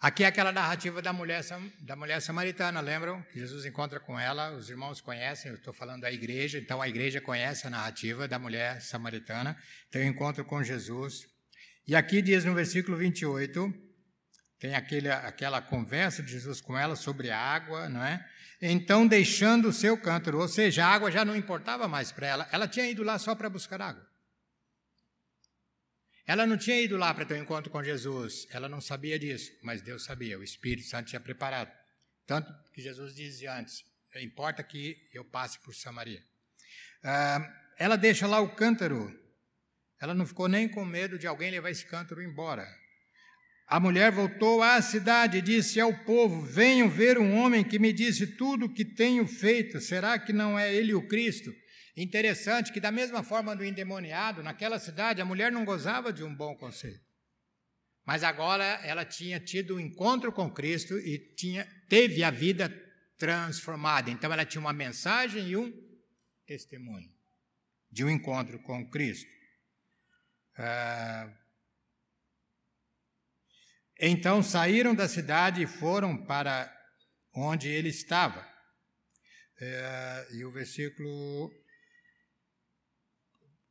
[0.00, 1.44] Aqui é aquela narrativa da mulher,
[1.82, 3.20] da mulher samaritana, lembram?
[3.30, 6.88] Que Jesus encontra com ela, os irmãos conhecem, eu estou falando da igreja, então a
[6.88, 9.54] igreja conhece a narrativa da mulher samaritana,
[9.90, 11.26] tem o um encontro com Jesus.
[11.86, 13.74] E aqui diz no versículo 28,
[14.58, 18.26] tem aquele, aquela conversa de Jesus com ela sobre a água, não é?
[18.62, 22.48] Então, deixando o seu cântaro, ou seja, a água já não importava mais para ela,
[22.50, 24.09] ela tinha ido lá só para buscar água.
[26.26, 29.50] Ela não tinha ido lá para ter um encontro com Jesus, ela não sabia disso,
[29.62, 31.70] mas Deus sabia, o Espírito Santo tinha preparado.
[32.26, 33.84] Tanto que Jesus dizia antes:
[34.16, 36.22] importa que eu passe por Samaria.
[37.02, 37.40] Ah,
[37.78, 39.12] ela deixa lá o cântaro,
[40.00, 42.66] ela não ficou nem com medo de alguém levar esse cântaro embora.
[43.66, 47.92] A mulher voltou à cidade e disse ao povo: Venham ver um homem que me
[47.92, 49.80] disse tudo o que tenho feito.
[49.80, 51.54] Será que não é ele o Cristo?
[51.96, 56.34] Interessante que, da mesma forma do endemoniado, naquela cidade a mulher não gozava de um
[56.34, 57.00] bom conselho.
[58.04, 62.68] Mas agora ela tinha tido um encontro com Cristo e tinha, teve a vida
[63.18, 64.10] transformada.
[64.10, 65.72] Então ela tinha uma mensagem e um
[66.46, 67.12] testemunho
[67.90, 69.28] de um encontro com Cristo.
[70.56, 71.32] Ah,
[73.98, 76.74] então saíram da cidade e foram para
[77.34, 78.48] onde ele estava.
[79.60, 81.50] É, e o versículo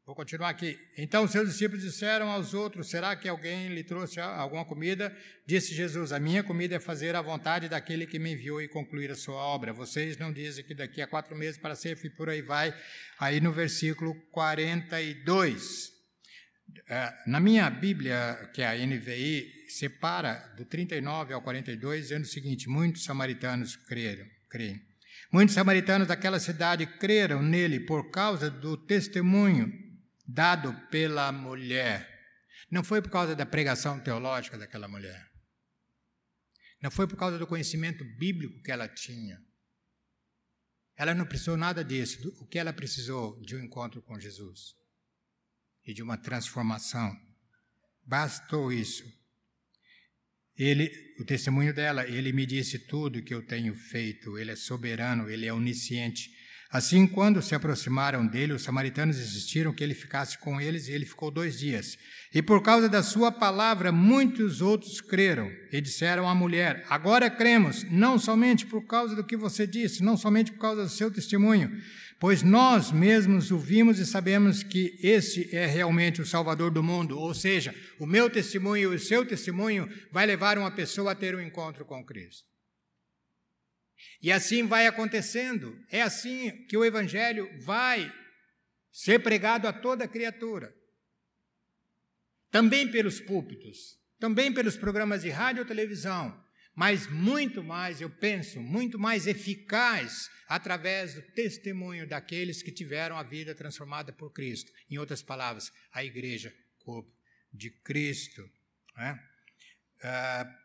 [0.09, 0.75] Vou continuar aqui.
[0.97, 5.15] Então seus discípulos disseram aos outros: Será que alguém lhe trouxe alguma comida?
[5.45, 9.11] Disse Jesus: A minha comida é fazer a vontade daquele que me enviou e concluir
[9.11, 9.71] a sua obra.
[9.71, 12.73] Vocês não dizem que daqui a quatro meses para sempre e por aí vai.
[13.19, 15.91] Aí no versículo 42.
[16.89, 22.27] É, na minha Bíblia, que é a NVI, separa do 39 ao 42, dizendo o
[22.27, 24.81] seguinte: Muitos samaritanos creram, creem.
[25.31, 29.87] Muitos samaritanos daquela cidade creram nele por causa do testemunho
[30.33, 32.07] dado pela mulher.
[32.69, 35.27] Não foi por causa da pregação teológica daquela mulher.
[36.81, 39.41] Não foi por causa do conhecimento bíblico que ela tinha.
[40.95, 42.31] Ela não precisou nada disso.
[42.39, 43.41] O que ela precisou?
[43.41, 44.75] De um encontro com Jesus
[45.85, 47.15] e de uma transformação.
[48.05, 49.03] Bastou isso.
[50.55, 54.37] Ele, o testemunho dela, ele me disse tudo que eu tenho feito.
[54.37, 56.29] Ele é soberano, ele é onisciente.
[56.71, 61.03] Assim, quando se aproximaram dele, os samaritanos insistiram que ele ficasse com eles e ele
[61.03, 61.97] ficou dois dias.
[62.31, 67.83] E por causa da sua palavra, muitos outros creram e disseram à mulher: Agora cremos,
[67.89, 71.75] não somente por causa do que você disse, não somente por causa do seu testemunho,
[72.19, 77.17] pois nós mesmos o vimos e sabemos que esse é realmente o Salvador do mundo.
[77.17, 81.33] Ou seja, o meu testemunho e o seu testemunho vai levar uma pessoa a ter
[81.33, 82.48] um encontro com Cristo.
[84.21, 85.77] E assim vai acontecendo.
[85.89, 88.11] É assim que o Evangelho vai
[88.91, 90.73] ser pregado a toda criatura.
[92.51, 96.43] Também pelos púlpitos, também pelos programas de rádio ou televisão,
[96.75, 103.23] mas muito mais, eu penso, muito mais eficaz através do testemunho daqueles que tiveram a
[103.23, 104.71] vida transformada por Cristo.
[104.89, 107.11] Em outras palavras, a igreja, corpo
[107.53, 108.49] de Cristo.
[108.95, 109.19] Né?
[110.01, 110.55] Ah,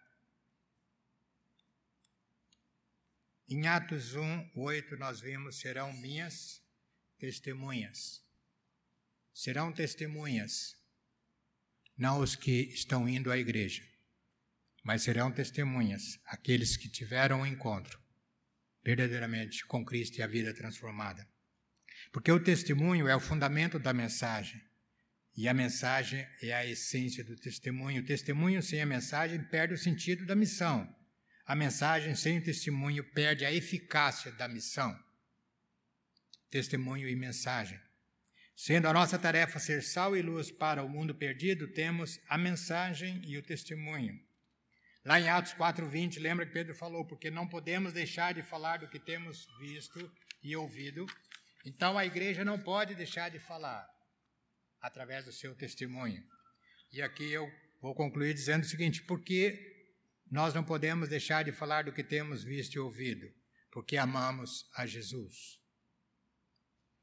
[3.49, 6.63] em Atos 1, 8, nós vimos: serão minhas
[7.19, 8.23] testemunhas.
[9.33, 10.77] Serão testemunhas,
[11.97, 13.83] não os que estão indo à igreja
[14.85, 17.99] mas serão testemunhas aqueles que tiveram o um encontro
[18.85, 21.27] verdadeiramente com Cristo e a vida transformada.
[22.13, 24.61] Porque o testemunho é o fundamento da mensagem.
[25.35, 28.03] E a mensagem é a essência do testemunho.
[28.03, 30.87] O testemunho sem a mensagem perde o sentido da missão.
[31.47, 34.99] A mensagem sem testemunho perde a eficácia da missão.
[36.51, 37.79] Testemunho e mensagem.
[38.57, 43.21] Sendo a nossa tarefa ser sal e luz para o mundo perdido, temos a mensagem
[43.27, 44.19] e o testemunho.
[45.05, 48.89] Lá em Atos 4:20, lembra que Pedro falou, porque não podemos deixar de falar do
[48.89, 50.11] que temos visto
[50.43, 51.05] e ouvido.
[51.67, 53.87] Então a igreja não pode deixar de falar
[54.81, 56.23] através do seu testemunho.
[56.91, 57.51] E aqui eu
[57.83, 59.74] vou concluir dizendo o seguinte: porque
[60.35, 63.32] nós não podemos deixar de falar do que temos visto e ouvido?
[63.70, 65.61] Porque amamos a Jesus.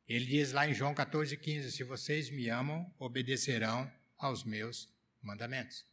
[0.05, 5.85] Ele diz lá em João 14,15: Se vocês me amam, obedecerão aos meus mandamentos.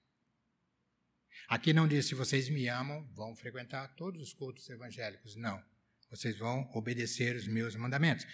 [1.47, 5.37] Aqui não diz se vocês me amam, vão frequentar todos os cultos evangélicos.
[5.37, 5.65] Não.
[6.11, 8.27] Vocês vão obedecer os meus mandamentos.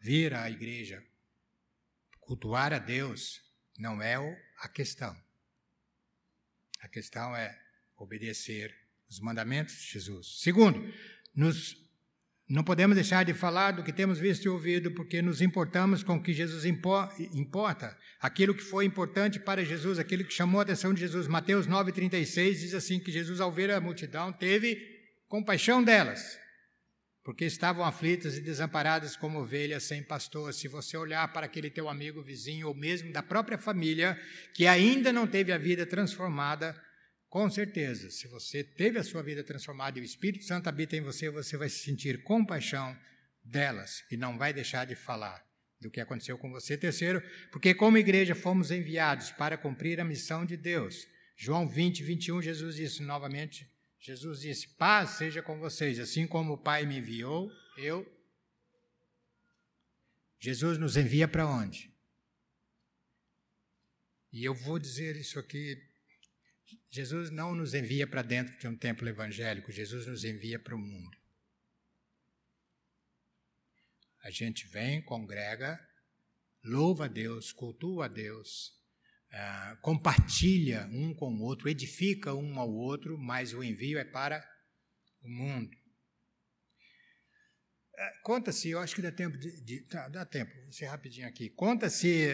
[0.00, 1.00] Vir à igreja,
[2.18, 3.40] cultuar a Deus,
[3.78, 4.16] não é
[4.58, 5.16] a questão.
[6.80, 7.61] A questão é
[8.02, 8.74] obedecer
[9.08, 10.40] os mandamentos de Jesus.
[10.40, 10.92] Segundo,
[11.34, 11.80] nos
[12.48, 16.16] não podemos deixar de falar do que temos visto e ouvido, porque nos importamos com
[16.16, 20.92] o que Jesus importa, aquilo que foi importante para Jesus, aquilo que chamou a atenção
[20.92, 21.26] de Jesus.
[21.26, 24.76] Mateus 9,36 diz assim: que Jesus, ao ver a multidão, teve
[25.28, 26.38] compaixão delas,
[27.24, 30.52] porque estavam aflitas e desamparadas como ovelhas sem pastor.
[30.52, 34.20] Se você olhar para aquele teu amigo vizinho, ou mesmo da própria família,
[34.52, 36.78] que ainda não teve a vida transformada,
[37.32, 41.00] com certeza, se você teve a sua vida transformada e o Espírito Santo habita em
[41.00, 42.94] você, você vai sentir compaixão
[43.42, 45.42] delas e não vai deixar de falar
[45.80, 46.76] do que aconteceu com você.
[46.76, 51.08] Terceiro, porque como igreja fomos enviados para cumprir a missão de Deus.
[51.34, 53.66] João 20, 21, Jesus disse novamente,
[53.98, 58.06] Jesus disse, paz seja com vocês, assim como o Pai me enviou, eu...
[60.38, 61.90] Jesus nos envia para onde?
[64.30, 65.91] E eu vou dizer isso aqui
[66.90, 70.78] Jesus não nos envia para dentro de um templo evangélico, Jesus nos envia para o
[70.78, 71.16] mundo.
[74.22, 75.80] A gente vem, congrega,
[76.62, 78.68] louva a Deus, cultua a Deus,
[79.32, 84.46] uh, compartilha um com o outro, edifica um ao outro, mas o envio é para
[85.22, 85.81] o mundo.
[88.02, 91.28] É, conta-se, eu acho que dá tempo de, de tá, dá tempo, vou ser rapidinho
[91.28, 91.48] aqui.
[91.48, 92.32] Conta-se,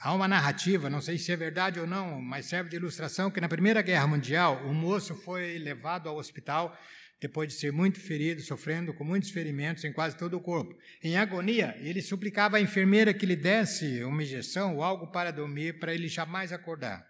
[0.00, 3.40] há uma narrativa, não sei se é verdade ou não, mas serve de ilustração, que
[3.40, 6.76] na Primeira Guerra Mundial, um moço foi levado ao hospital
[7.20, 10.76] depois de ser muito ferido, sofrendo com muitos ferimentos em quase todo o corpo.
[11.00, 15.78] Em agonia, ele suplicava à enfermeira que lhe desse uma injeção ou algo para dormir,
[15.78, 17.06] para ele jamais acordar.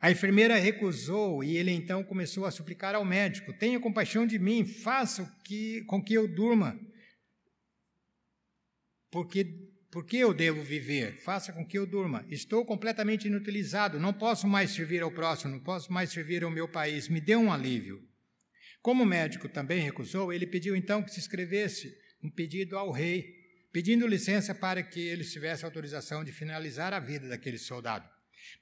[0.00, 4.64] A enfermeira recusou e ele então começou a suplicar ao médico: Tenha compaixão de mim,
[4.64, 6.74] faça que, com que eu durma
[9.10, 9.44] porque,
[9.90, 11.18] porque eu devo viver?
[11.22, 12.24] Faça com que eu durma.
[12.28, 16.68] Estou completamente inutilizado, não posso mais servir ao próximo, não posso mais servir ao meu
[16.68, 17.08] país.
[17.08, 18.06] Me dê um alívio.
[18.82, 23.34] Como o médico também recusou, ele pediu então que se escrevesse um pedido ao rei,
[23.72, 28.08] pedindo licença para que ele tivesse autorização de finalizar a vida daquele soldado.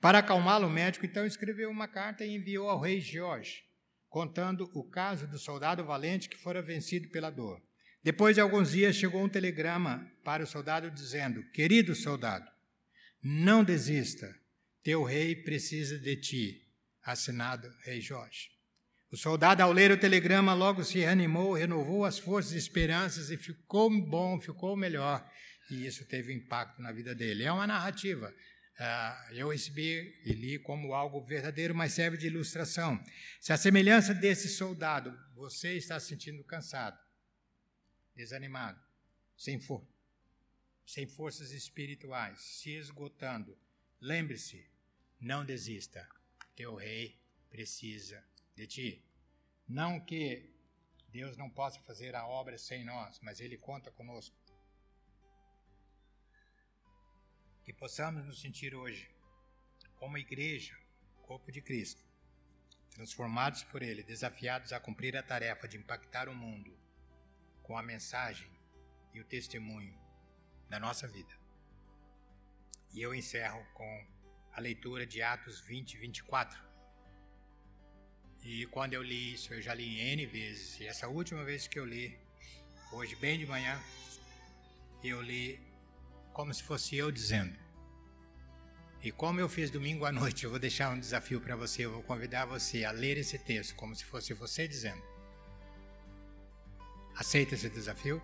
[0.01, 3.63] Para acalmá-lo, o médico então escreveu uma carta e enviou ao rei Jorge,
[4.09, 7.63] contando o caso do soldado valente que fora vencido pela dor.
[8.07, 12.49] Depois de alguns dias chegou um telegrama para o soldado dizendo: Querido soldado,
[13.21, 14.33] não desista,
[14.81, 16.63] teu rei precisa de ti.
[17.03, 18.49] Assinado Rei Jorge.
[19.11, 23.37] O soldado, ao ler o telegrama, logo se reanimou, renovou as forças e esperanças e
[23.37, 25.29] ficou bom, ficou melhor.
[25.69, 27.43] E isso teve impacto na vida dele.
[27.43, 28.33] É uma narrativa.
[28.79, 33.03] Uh, eu recebi e li como algo verdadeiro, mas serve de ilustração.
[33.41, 36.97] Se a semelhança desse soldado, você está se sentindo cansado,
[38.17, 38.81] desanimado,
[39.37, 39.87] sem, for
[40.87, 43.57] sem forças espirituais, se esgotando,
[44.01, 44.69] lembre-se,
[45.21, 46.09] não desista.
[46.55, 49.05] Teu rei precisa de ti.
[49.69, 50.51] Não que
[51.09, 54.35] Deus não possa fazer a obra sem nós, mas Ele conta conosco.
[57.63, 59.11] Que possamos nos sentir hoje
[59.97, 60.79] como igreja,
[61.23, 62.03] corpo de Cristo,
[62.91, 66.86] transformados por Ele, desafiados a cumprir a tarefa de impactar o mundo
[67.67, 68.49] com a mensagem
[69.13, 69.93] e o testemunho
[70.71, 71.35] da nossa vida.
[72.95, 74.07] E eu encerro com
[74.53, 76.57] a leitura de Atos 20, 24.
[78.45, 80.79] E quando eu li isso, eu já li N vezes.
[80.79, 82.17] E essa última vez que eu li,
[82.93, 83.77] hoje bem de manhã,
[85.03, 85.61] eu li
[86.33, 87.59] como se fosse eu dizendo.
[89.03, 91.85] E como eu fiz domingo à noite, eu vou deixar um desafio para você.
[91.85, 95.16] Eu vou convidar você a ler esse texto como se fosse você dizendo.
[97.17, 98.21] Aceita esse desafio?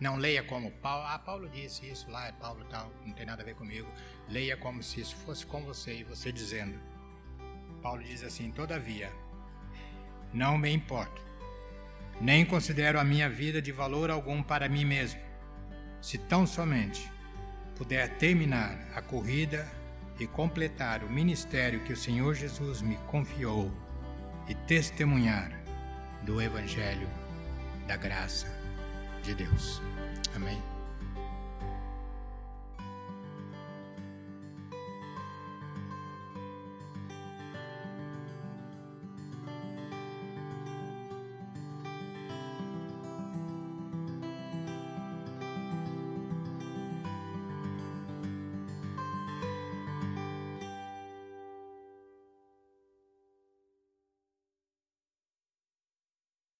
[0.00, 1.06] Não leia como Paulo.
[1.06, 3.88] Ah, Paulo disse isso lá, é Paulo tal, não tem nada a ver comigo.
[4.28, 6.78] Leia como se isso fosse com você e você dizendo.
[7.80, 9.10] Paulo diz assim: Todavia,
[10.34, 11.22] não me importo,
[12.20, 15.20] nem considero a minha vida de valor algum para mim mesmo,
[16.02, 17.10] se tão somente
[17.76, 19.70] puder terminar a corrida
[20.18, 23.70] e completar o ministério que o Senhor Jesus me confiou
[24.48, 25.55] e testemunhar
[26.26, 27.08] do Evangelho
[27.86, 28.48] da graça
[29.22, 29.80] de Deus.
[30.34, 30.75] Amém.